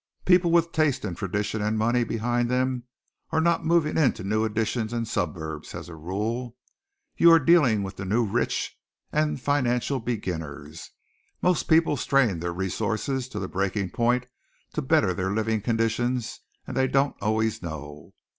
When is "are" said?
3.29-3.39, 7.31-7.39